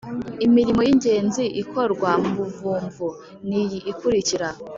Imirimo 0.45 0.81
y’ingenzi 0.87 1.43
ikorwa 1.61 2.09
mu 2.23 2.31
buvumvu 2.39 3.07
ni 3.47 3.57
iyi 3.63 3.79
ikurikira 3.91 4.47